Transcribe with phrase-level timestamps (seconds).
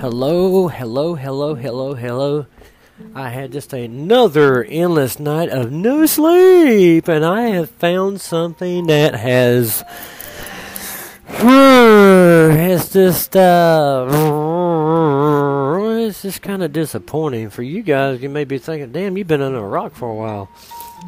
[0.00, 2.46] hello, hello, hello, hello, hello.
[3.14, 9.14] I had just another endless night of no sleep, and I have found something that
[9.14, 9.84] has.
[12.70, 14.06] It's just, uh.
[16.08, 18.22] It's just kind of disappointing for you guys.
[18.22, 20.48] You may be thinking, damn, you've been under a rock for a while.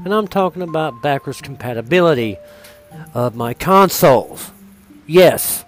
[0.05, 2.37] And I'm talking about backwards compatibility
[3.15, 4.51] of my consoles.
[5.07, 5.65] Yes,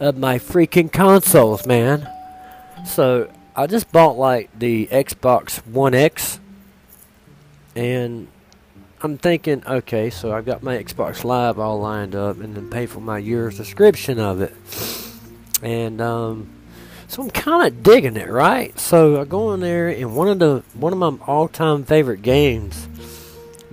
[0.00, 2.08] of my freaking consoles, man.
[2.86, 6.40] So I just bought like the Xbox One X,
[7.74, 8.28] and
[9.02, 12.86] I'm thinking, okay, so I've got my Xbox Live all lined up, and then pay
[12.86, 14.54] for my year's subscription of it,
[15.62, 16.50] and um,
[17.08, 18.78] so I'm kind of digging it, right?
[18.78, 22.86] So I go in there, and one of the one of my all-time favorite games,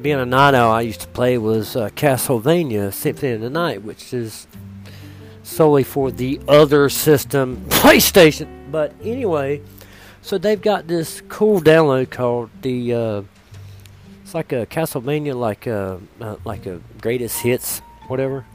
[0.01, 3.83] being a night owl, I used to play was uh, Castlevania Symphony of the Night,
[3.83, 4.47] which is
[5.43, 8.54] solely for the other system, PlayStation.
[8.69, 9.61] But anyway,
[10.21, 12.93] so they've got this cool download called the.
[12.93, 13.21] Uh,
[14.23, 18.45] it's like a Castlevania, like a uh, like a greatest hits, whatever.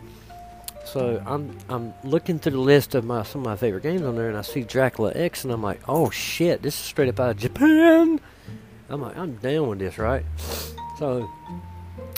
[0.85, 4.17] So I'm I'm looking through the list of my some of my favorite games on
[4.17, 7.21] there, and I see Dracula X, and I'm like, oh shit, this is straight up
[7.21, 8.21] out of Japan.
[8.89, 10.25] I'm like, I'm down with this, right?
[10.99, 11.31] So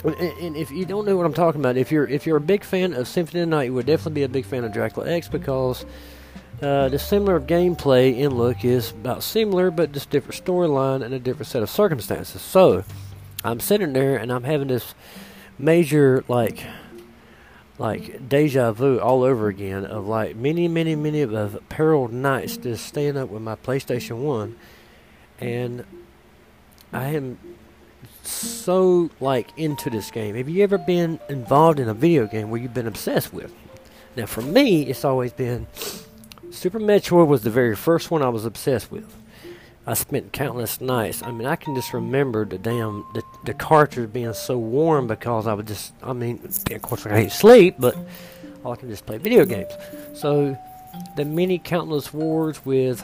[0.03, 2.41] and, and if you don't know what I'm talking about, if you're if you're a
[2.41, 4.73] big fan of Symphony of the Night, you would definitely be a big fan of
[4.73, 5.85] Dracula X because
[6.61, 11.19] uh, the similar gameplay and look is about similar, but just different storyline and a
[11.19, 12.41] different set of circumstances.
[12.41, 12.83] So
[13.43, 14.95] I'm sitting there and I'm having this
[15.57, 16.65] major like
[17.79, 22.85] like deja vu all over again of like many many many of periled nights just
[22.85, 24.55] staying up with my PlayStation One,
[25.39, 25.85] and
[26.91, 27.37] I am
[28.21, 30.35] so like into this game.
[30.35, 33.53] Have you ever been involved in a video game where you've been obsessed with?
[34.15, 35.67] Now, for me, it's always been
[36.53, 39.17] Super Metroid was the very first one I was obsessed with.
[39.87, 41.23] I spent countless nights.
[41.23, 45.47] I mean, I can just remember the damn the, the cartridge being so warm because
[45.47, 45.93] I would just.
[46.03, 46.39] I mean,
[46.71, 47.97] of course I can't sleep, but
[48.63, 49.71] I can just play video games.
[50.13, 50.55] So
[51.17, 53.03] the many countless wars with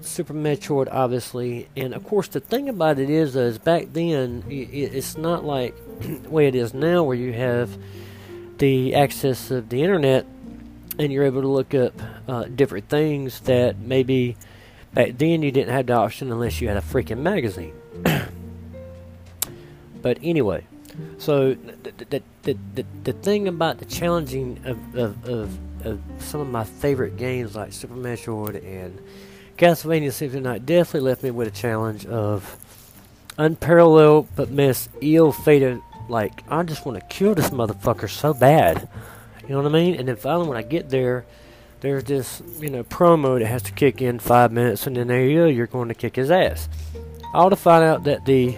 [0.00, 5.18] Super Metroid, obviously, and of course the thing about it is, is back then it's
[5.18, 7.76] not like the way it is now, where you have
[8.58, 10.24] the access of the internet
[10.98, 11.92] and you're able to look up
[12.28, 14.36] uh, different things that maybe
[14.92, 17.74] back then you didn't have the option unless you had a freaking magazine.
[20.02, 20.64] but anyway,
[21.18, 26.48] so the, the, the, the, thing about the challenging of, of, of, of some of
[26.48, 29.00] my favorite games like Super Metroid and
[29.58, 32.58] Castlevania Symphony Night definitely left me with a challenge of
[33.38, 35.80] unparalleled but miss ill fated.
[36.08, 38.88] Like, I just want to kill this motherfucker so bad.
[39.46, 39.94] You know what I mean?
[39.96, 41.24] And then finally, when I get there,
[41.80, 45.24] there's this, you know, promo that has to kick in five minutes, and then there
[45.24, 46.68] you go, you're going to kick his ass.
[47.34, 48.56] All to find out that the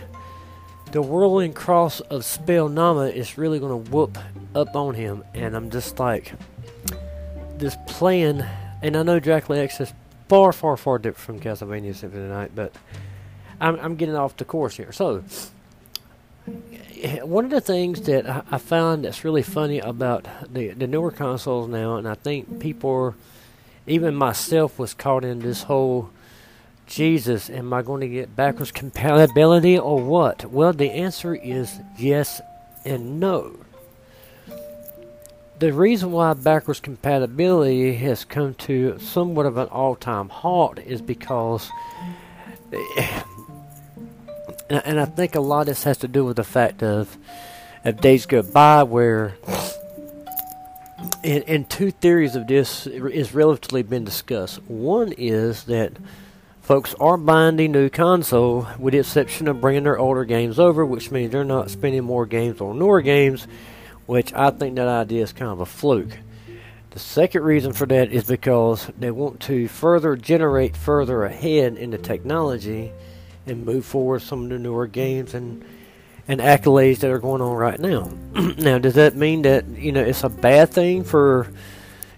[0.92, 4.16] the whirling cross of Spell Nama is really going to whoop
[4.54, 6.32] up on him, and I'm just like,
[7.58, 8.48] this plan.
[8.82, 9.92] and I know Dracula X is
[10.28, 12.72] far, far, far different from Castlevania Symphony Night, but
[13.60, 14.92] I'm, I'm getting off the course here.
[14.92, 15.24] So,
[17.22, 21.68] one of the things that I found that's really funny about the, the newer consoles
[21.68, 23.14] now, and I think people, are,
[23.86, 26.10] even myself, was caught in this whole
[26.86, 30.44] Jesus, am I going to get backwards compatibility or what?
[30.44, 32.40] Well, the answer is yes
[32.84, 33.56] and no
[35.58, 41.70] the reason why backwards compatibility has come to somewhat of an all-time halt is because
[44.70, 47.16] and I think a lot of this has to do with the fact of
[47.84, 49.36] of days go by where
[51.22, 54.62] and, and two theories of this is relatively been discussed.
[54.62, 55.92] One is that
[56.62, 60.84] folks are buying the new console with the exception of bringing their older games over,
[60.84, 63.46] which means they're not spending more games on newer games
[64.06, 66.18] which I think that idea is kind of a fluke.
[66.90, 71.90] The second reason for that is because they want to further generate further ahead in
[71.90, 72.92] the technology
[73.46, 75.64] and move forward some of the newer games and
[76.28, 78.10] and accolades that are going on right now.
[78.58, 81.48] now, does that mean that you know it's a bad thing for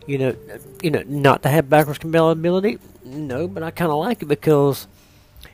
[0.07, 0.37] you know
[0.83, 2.79] you know not to have backwards compatibility?
[3.05, 4.87] No, but I kind of like it because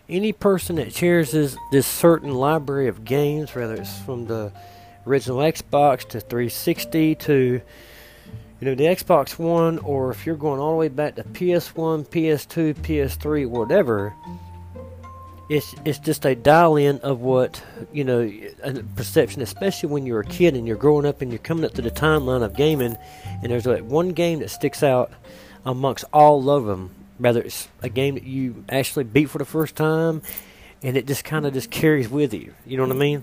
[0.08, 4.52] any person that cherishes this certain library of games, whether it's from the
[5.06, 7.60] original Xbox to 360 to
[8.60, 12.06] you know the Xbox One, or if you're going all the way back to PS1,
[12.06, 14.14] PS2, PS3, whatever.
[15.54, 17.62] It's it's just a dial in of what
[17.92, 18.28] you know
[18.64, 21.74] a perception, especially when you're a kid and you're growing up and you're coming up
[21.74, 22.96] to the timeline of gaming,
[23.40, 25.12] and there's like one game that sticks out
[25.64, 29.76] amongst all of them, Whether it's a game that you actually beat for the first
[29.76, 30.22] time,
[30.82, 32.52] and it just kind of just carries with you.
[32.66, 33.22] You know what I mean?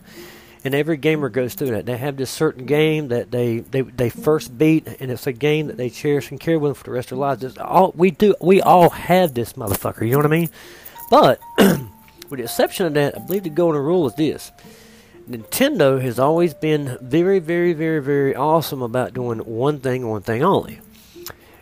[0.64, 1.86] And every gamer goes through that.
[1.86, 5.68] They have this certain game that they, they, they first beat, and it's a game
[5.68, 7.58] that they cherish and carry with them for the rest of their lives.
[7.58, 8.36] All we do.
[8.40, 10.04] We all have this motherfucker.
[10.04, 10.50] You know what I mean?
[11.10, 11.42] But
[12.32, 14.52] with the exception of that, I believe the golden rule is this:
[15.30, 20.44] Nintendo has always been very, very, very, very awesome about doing one thing, one thing
[20.44, 20.80] only.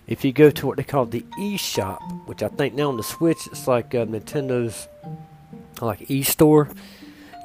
[0.07, 3.03] If you go to what they call the eShop, which I think now on the
[3.03, 4.87] Switch it's like uh, Nintendo's
[5.81, 6.75] like eStore,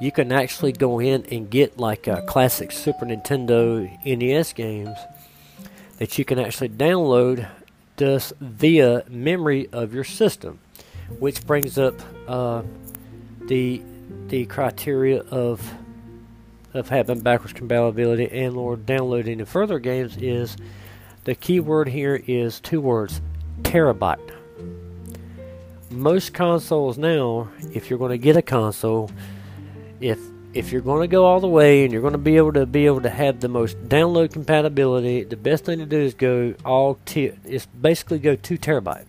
[0.01, 4.97] you can actually go in and get like uh, classic Super Nintendo NES games
[5.97, 7.47] that you can actually download
[7.97, 10.59] just via memory of your system,
[11.19, 11.95] which brings up
[12.27, 12.61] uh,
[13.47, 13.81] the
[14.27, 15.73] the criteria of
[16.73, 20.57] of having backwards compatibility and or downloading the further games is
[21.23, 23.21] the key word here is two words
[23.61, 24.31] terabyte.
[25.89, 29.09] Most consoles now if you're going to get a console
[30.01, 30.19] if
[30.53, 32.65] if you're going to go all the way and you're going to be able to
[32.65, 36.53] be able to have the most download compatibility the best thing to do is go
[36.65, 39.05] all t is basically go 2 terabyte.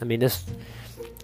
[0.00, 0.44] I mean this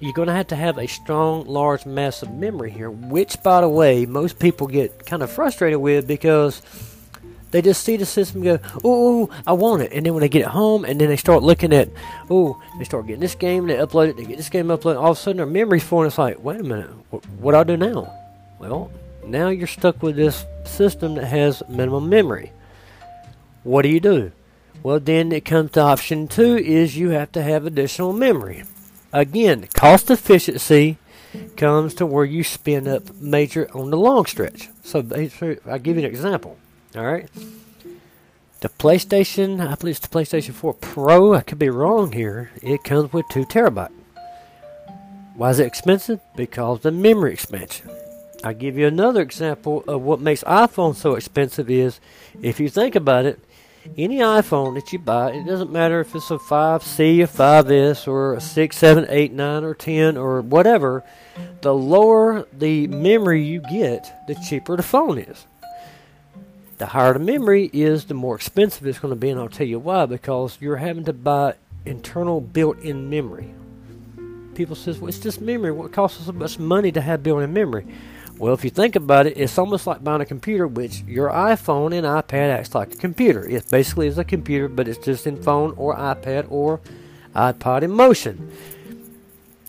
[0.00, 3.68] you're going to have to have a strong, large, massive memory here, which, by the
[3.68, 6.62] way, most people get kind of frustrated with because
[7.50, 9.92] they just see the system go, oh, I want it.
[9.92, 11.90] And then when they get it home, and then they start looking at,
[12.30, 15.12] oh, they start getting this game, they upload it, they get this game uploaded, all
[15.12, 17.58] of a sudden their memory's full, and it's like, wait a minute, what, what do
[17.58, 18.12] I do now?
[18.58, 18.90] Well,
[19.24, 22.52] now you're stuck with this system that has minimum memory.
[23.64, 24.32] What do you do?
[24.82, 28.64] Well, then it comes to option two is you have to have additional memory.
[29.12, 30.98] Again, cost efficiency
[31.56, 34.68] comes to where you spend up major on the long stretch.
[34.82, 34.98] So
[35.66, 36.56] I'll give you an example.
[36.96, 37.28] All right.
[38.60, 41.34] The PlayStation, I believe it's the PlayStation 4 Pro.
[41.34, 42.50] I could be wrong here.
[42.62, 43.92] It comes with two terabyte.
[45.34, 46.20] Why is it expensive?
[46.36, 47.90] Because the memory expansion.
[48.44, 52.00] I'll give you another example of what makes iPhone so expensive is
[52.42, 53.40] if you think about it,
[53.96, 58.34] any iPhone that you buy, it doesn't matter if it's a 5C, a 5S, or
[58.34, 61.02] a 6, 7, 8, 9, or 10, or whatever,
[61.62, 65.46] the lower the memory you get, the cheaper the phone is.
[66.78, 69.66] The higher the memory is, the more expensive it's going to be, and I'll tell
[69.66, 71.54] you why, because you're having to buy
[71.84, 73.54] internal built-in memory.
[74.54, 75.72] People says, well, it's just memory.
[75.72, 77.86] What costs us so much money to have built-in memory?
[78.40, 81.92] Well, if you think about it, it's almost like buying a computer, which your iPhone
[81.92, 83.46] and iPad acts like a computer.
[83.46, 86.80] It basically is a computer, but it's just in phone or iPad or
[87.36, 88.50] iPod in motion.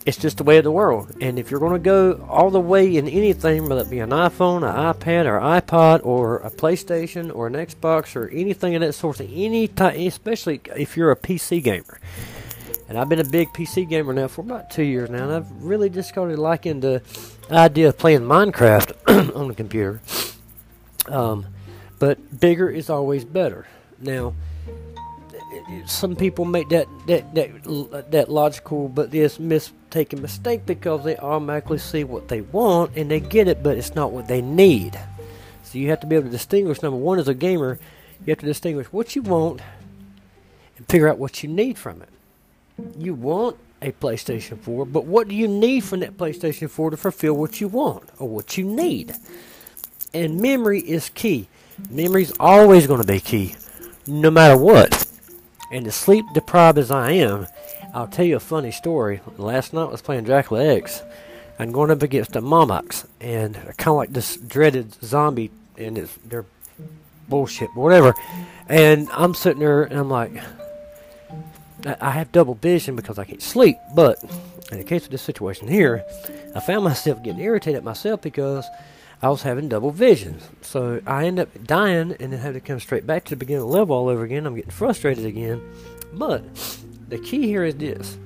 [0.06, 1.14] It's just the way of the world.
[1.20, 4.08] And if you're going to go all the way in anything, whether it be an
[4.08, 8.94] iPhone, an iPad, or iPod, or a PlayStation, or an Xbox, or anything of that
[8.94, 12.00] sort, any type, especially if you're a PC gamer,
[12.88, 15.50] and I've been a big PC gamer now for about two years now, and I've
[15.62, 17.02] really just started liking the
[17.50, 20.00] idea of playing Minecraft on the computer.
[21.06, 21.46] Um,
[21.98, 23.66] but bigger is always better.
[24.00, 24.34] Now,
[25.86, 31.78] some people make that that that that logical but this mistaken mistake because they automatically
[31.78, 34.98] see what they want and they get it, but it's not what they need.
[35.62, 36.82] So you have to be able to distinguish.
[36.82, 37.78] Number one, as a gamer,
[38.24, 39.60] you have to distinguish what you want
[40.76, 42.08] and figure out what you need from it.
[42.98, 46.96] You want a PlayStation 4, but what do you need from that PlayStation 4 to
[46.96, 49.14] fulfill what you want or what you need?
[50.14, 51.48] And memory is key.
[51.90, 53.54] Memory is always going to be key,
[54.06, 55.06] no matter what.
[55.72, 57.46] And as sleep deprived as I am,
[57.94, 59.20] I'll tell you a funny story.
[59.36, 61.02] Last night I was playing Dracula X
[61.58, 66.14] and going up against the Momox, and kind of like this dreaded zombie, and it's,
[66.24, 66.46] they're
[67.28, 68.14] bullshit, whatever.
[68.68, 70.32] And I'm sitting there, and I'm like,
[71.86, 73.78] I have double vision because I can't sleep.
[73.94, 74.22] But
[74.70, 76.04] in the case of this situation here,
[76.54, 78.66] I found myself getting irritated at myself because
[79.20, 80.38] I was having double vision.
[80.62, 83.62] So I end up dying and then have to come straight back to the beginning
[83.62, 84.46] of the level all over again.
[84.46, 85.60] I'm getting frustrated again.
[86.12, 86.42] But
[87.08, 88.18] the key here is this.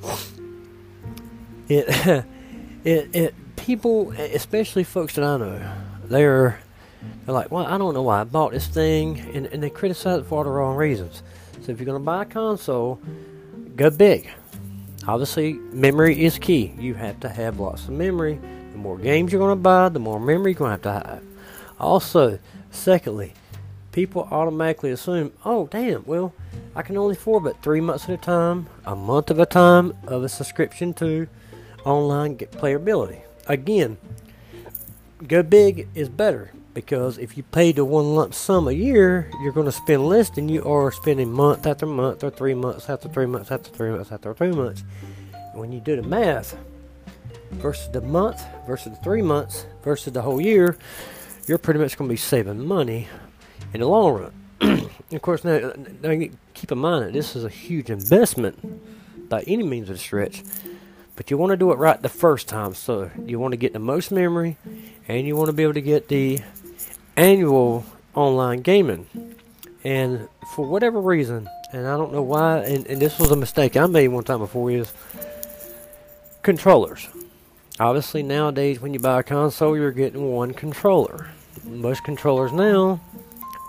[1.69, 1.89] It,
[2.85, 5.73] it, it, people, especially folks that I know,
[6.05, 6.61] they're,
[7.25, 10.21] they're like, well, I don't know why I bought this thing, and, and they criticize
[10.21, 11.23] it for all the wrong reasons.
[11.63, 13.01] So if you're going to buy a console,
[13.77, 14.29] go big.
[15.07, 16.75] Obviously, memory is key.
[16.79, 18.41] You have to have lots of memory.
[18.73, 21.09] The more games you're going to buy, the more memory you're going to have to
[21.09, 21.23] have.
[21.79, 22.39] Also,
[22.71, 23.35] secondly,
[23.93, 26.33] people automatically assume, oh, damn, well,
[26.75, 29.93] I can only afford but three months at a time, a month at a time
[30.07, 31.29] of a subscription to
[31.85, 33.21] online playability.
[33.47, 33.97] Again,
[35.27, 36.51] go big is better.
[36.77, 40.29] Because if you pay the one lump sum a year, you're going to spend less
[40.29, 43.93] than you are spending month after month, or three months after three months after three
[43.93, 44.85] months after three months.
[45.55, 46.55] When you do the math
[47.53, 50.77] versus the month versus the three months versus the whole year,
[51.47, 53.09] you're pretty much going to be saving money
[53.73, 54.31] in the long
[54.61, 54.91] run.
[55.13, 59.63] of course, now, now keep in mind that this is a huge investment by any
[59.63, 60.43] means of the stretch.
[61.17, 62.75] But you want to do it right the first time.
[62.75, 64.59] So you want to get the most memory
[65.09, 66.41] and you want to be able to get the
[67.17, 69.07] annual online gaming.
[69.85, 73.77] And for whatever reason, and I don't know why, and, and this was a mistake
[73.77, 74.93] I made one time before, is
[76.43, 77.09] controllers.
[77.79, 81.29] Obviously, nowadays, when you buy a console, you're getting one controller.
[81.65, 83.01] Most controllers now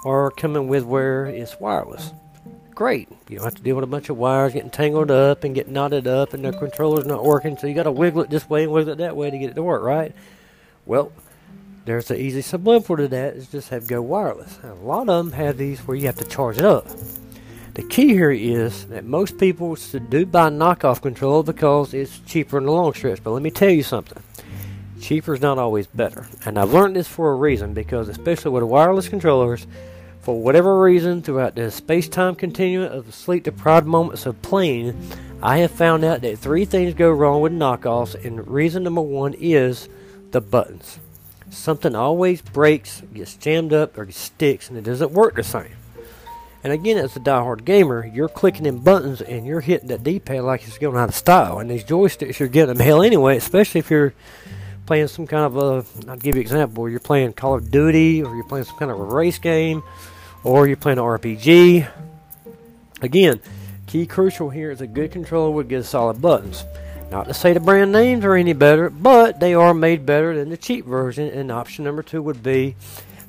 [0.06, 2.12] are coming with where it's wireless
[2.78, 3.10] great.
[3.28, 5.74] You don't have to deal with a bunch of wires getting tangled up and getting
[5.74, 7.58] knotted up, and the controller's not working.
[7.58, 9.50] So you got to wiggle it this way and wiggle it that way to get
[9.50, 10.14] it to work, right?
[10.86, 11.12] Well,
[11.88, 14.60] there's the easy subliminal to that is just have go wireless.
[14.62, 16.86] And a lot of them have these where you have to charge it up.
[17.76, 19.78] The key here is that most people
[20.10, 23.24] do buy knockoff control because it's cheaper in the long stretch.
[23.24, 24.22] But let me tell you something.
[25.00, 26.28] Cheaper is not always better.
[26.44, 29.66] And I've learned this for a reason because especially with wireless controllers,
[30.20, 35.10] for whatever reason, throughout the space time continuum of the sleep deprived moments of playing,
[35.42, 39.36] I have found out that three things go wrong with knockoffs, and reason number one
[39.40, 39.88] is
[40.32, 41.00] the buttons.
[41.50, 45.72] Something always breaks, gets jammed up, or sticks, and it doesn't work the same.
[46.64, 50.42] And again, as a die-hard gamer, you're clicking in buttons and you're hitting that D-pad
[50.42, 51.60] like it's going out of style.
[51.60, 54.14] And these joysticks, you're getting them hell anyway, especially if you're
[54.86, 58.24] playing some kind of a, I'll give you an example, you're playing Call of Duty
[58.24, 59.84] or you're playing some kind of a race game
[60.44, 61.90] or you're playing an RPG.
[63.02, 63.40] Again,
[63.86, 66.66] key crucial here is a good controller with good solid buttons.
[67.10, 70.50] Not to say the brand names are any better, but they are made better than
[70.50, 71.30] the cheap version.
[71.30, 72.76] And option number two would be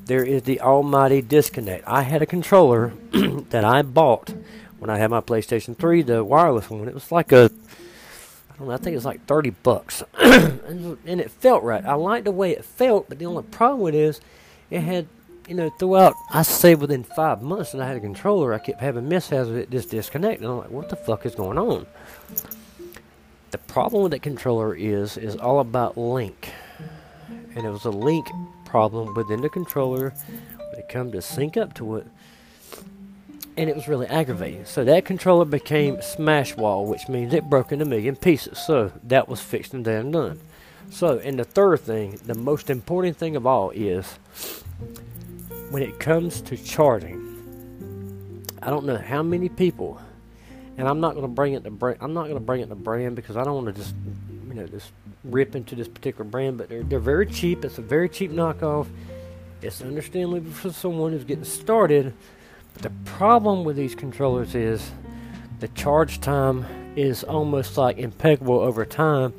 [0.05, 1.87] there is the almighty disconnect.
[1.87, 4.33] I had a controller that I bought
[4.79, 6.87] when I had my PlayStation 3, the wireless one.
[6.87, 7.49] It was like a
[8.51, 10.03] I don't know, I think it was like 30 bucks.
[10.19, 11.85] and it felt right.
[11.85, 14.19] I liked the way it felt, but the only problem with it is
[14.69, 15.07] it had
[15.47, 18.79] you know, throughout, I say within five months that I had a controller, I kept
[18.79, 20.47] having mishaps with it just disconnecting.
[20.47, 21.87] I'm like, what the fuck is going on?
[23.51, 26.51] The problem with that controller is, is all about link.
[27.55, 28.27] And it was a link
[28.65, 30.13] problem within the controller
[30.57, 32.07] when it come to sync up to it.
[33.57, 34.65] And it was really aggravating.
[34.65, 38.59] So that controller became smash wall, which means it broke into a million pieces.
[38.59, 40.39] So that was fixed and damn done.
[40.91, 44.17] So, and the third thing, the most important thing of all is
[45.69, 50.01] when it comes to charging, I don't know how many people,
[50.79, 51.99] and I'm not going to bring it to brand.
[52.01, 53.93] I'm not going to bring it to brand because I don't want to just,
[54.47, 54.91] you know, just
[55.23, 56.57] rip into this particular brand.
[56.57, 57.63] But they're they're very cheap.
[57.63, 58.87] It's a very cheap knockoff.
[59.61, 62.13] It's understandable for someone who's getting started.
[62.73, 64.91] But the problem with these controllers is
[65.59, 69.33] the charge time is almost like impeccable over time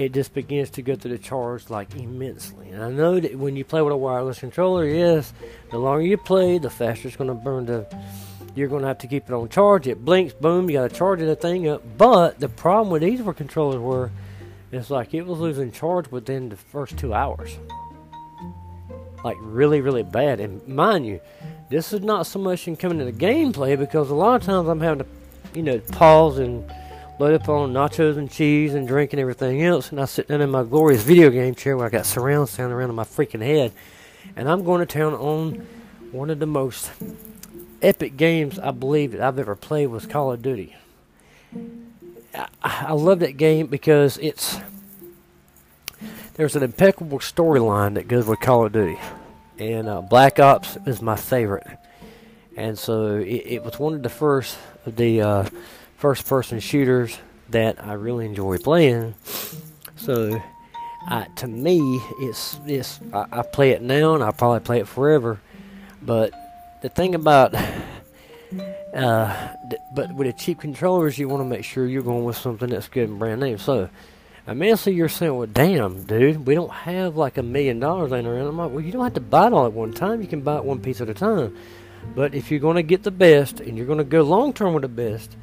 [0.00, 2.70] it just begins to go through the charge like immensely.
[2.70, 5.32] And I know that when you play with a wireless controller, yes,
[5.70, 7.86] the longer you play, the faster it's going to burn the.
[8.54, 9.86] You're going to have to keep it on charge.
[9.86, 11.82] It blinks, boom, you got to charge the thing up.
[11.96, 14.10] But the problem with these were controllers were,
[14.72, 17.58] it's like it was losing charge within the first two hours.
[19.24, 20.40] Like really, really bad.
[20.40, 21.20] And mind you,
[21.68, 24.68] this is not so much in coming to the gameplay because a lot of times
[24.68, 25.06] I'm having to,
[25.54, 26.70] you know, pause and
[27.20, 30.40] load up on nachos and cheese and drink and everything else, and I sit down
[30.40, 33.72] in my glorious video game chair where I got surround sound around my freaking head,
[34.36, 35.66] and I'm going to town on
[36.12, 36.90] one of the most
[37.82, 40.76] epic games I believe that I've ever played was Call of Duty.
[42.34, 44.58] I, I love that game because it's
[46.34, 48.98] there's an impeccable storyline that goes with Call of Duty,
[49.58, 51.66] and uh, Black Ops is my favorite,
[52.56, 54.56] and so it, it was one of the first
[54.86, 55.48] of the uh,
[55.96, 57.18] first person shooters
[57.50, 59.14] that I really enjoy playing.
[59.96, 60.40] So,
[61.08, 64.88] uh, to me, it's it's I, I, play it now and I'll probably play it
[64.88, 65.40] forever.
[66.00, 66.32] But
[66.82, 67.54] the thing about
[68.94, 69.54] uh,
[69.92, 72.88] but with the cheap controllers, you want to make sure you're going with something that's
[72.88, 73.58] good and brand name.
[73.58, 73.88] So,
[74.46, 78.48] immensely, you're saying, "Well, damn, dude, we don't have like a million dollars laying around."
[78.48, 80.20] I'm like, "Well, you don't have to buy it all at one time.
[80.20, 81.56] You can buy it one piece at a time."
[82.14, 84.74] But if you're going to get the best and you're going to go long term
[84.74, 85.36] with the best,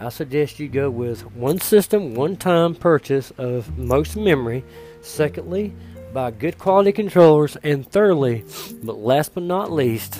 [0.00, 4.64] I suggest you go with one system, one time purchase of most memory.
[5.02, 5.74] Secondly,
[6.12, 7.56] buy good quality controllers.
[7.62, 8.44] And thirdly,
[8.82, 10.18] but last but not least,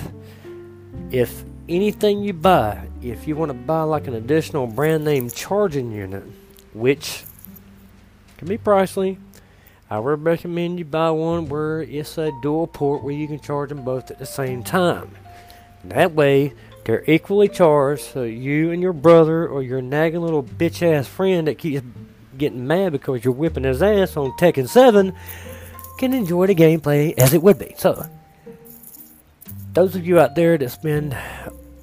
[1.11, 5.93] if anything you buy, if you want to buy like an additional brand name charging
[5.93, 6.25] unit,
[6.73, 7.25] which
[8.39, 9.19] can be pricey,
[9.91, 13.69] I would recommend you buy one where it's a dual port where you can charge
[13.69, 15.11] them both at the same time.
[15.85, 20.83] That way, they're equally charged, so you and your brother or your nagging little bitch
[20.83, 21.85] ass friend that keeps
[22.37, 25.15] getting mad because you're whipping his ass on Tekken 7
[25.99, 27.75] can enjoy the gameplay as it would be.
[27.79, 28.09] So,
[29.75, 31.17] those of you out there that's been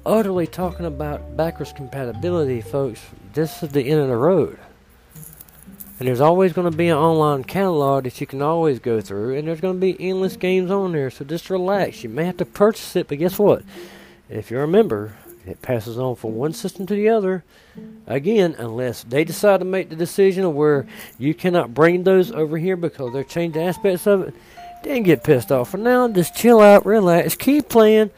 [0.06, 3.02] utterly talking about backwards compatibility, folks,
[3.34, 4.58] this is the end of the road.
[5.98, 9.36] And there's always going to be an online catalog that you can always go through,
[9.36, 11.10] and there's going to be endless games on there.
[11.10, 12.02] So just relax.
[12.02, 13.62] You may have to purchase it, but guess what?
[14.30, 15.14] If you're a member,
[15.46, 17.44] it passes on from one system to the other.
[18.06, 20.86] Again, unless they decide to make the decision where
[21.18, 24.34] you cannot bring those over here because they're changing aspects of it,
[24.82, 25.70] then get pissed off.
[25.70, 28.10] For now, just chill out, relax, keep playing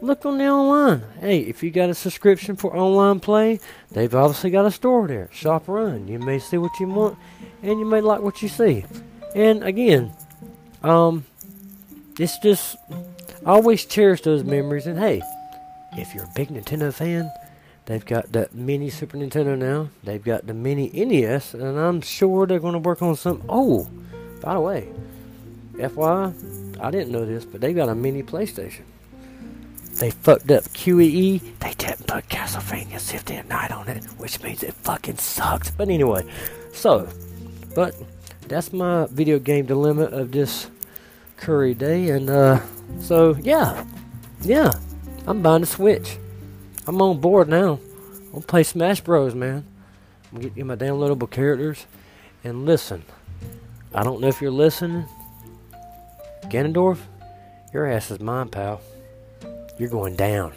[0.00, 1.02] look on the online.
[1.20, 5.28] Hey, if you got a subscription for online play, they've obviously got a store there.
[5.32, 6.08] Shop around.
[6.08, 7.18] You may see what you want,
[7.62, 8.84] and you may like what you see.
[9.34, 10.12] And again,
[10.82, 11.26] um,
[12.18, 12.76] it's just
[13.44, 14.86] I always cherish those memories.
[14.86, 15.22] And hey,
[15.92, 17.30] if you're a big Nintendo fan,
[17.86, 19.90] they've got the mini Super Nintendo now.
[20.04, 23.42] They've got the mini NES, and I'm sure they're going to work on some.
[23.48, 23.88] Oh,
[24.40, 24.88] by the way,
[25.78, 28.82] FYI, I didn't know this, but they got a mini PlayStation.
[29.98, 31.40] They fucked up QEE.
[31.58, 35.72] They didn't put Castlevania Symphony of Night on it, which means it fucking sucks.
[35.72, 36.24] But anyway,
[36.72, 37.08] so,
[37.74, 37.96] but
[38.46, 40.70] that's my video game dilemma of this
[41.36, 42.10] curry day.
[42.10, 42.60] And uh,
[43.00, 43.84] so, yeah,
[44.42, 44.72] yeah,
[45.26, 46.16] I'm buying a Switch.
[46.86, 47.80] I'm on board now.
[48.26, 49.64] I'm gonna play Smash Bros, man.
[50.32, 51.86] I'm gonna get my downloadable characters.
[52.44, 53.04] And listen,
[53.92, 55.06] I don't know if you're listening.
[56.50, 56.98] Ganondorf,
[57.74, 58.80] your ass is mine, pal.
[59.76, 60.54] You're going down.